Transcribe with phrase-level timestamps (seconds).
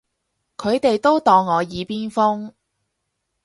[0.57, 2.53] 佢哋都當我耳邊風